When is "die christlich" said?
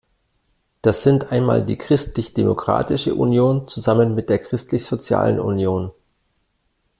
1.63-2.33